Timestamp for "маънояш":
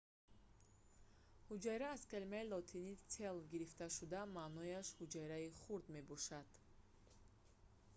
4.37-4.87